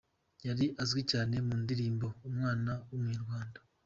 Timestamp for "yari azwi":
0.47-1.01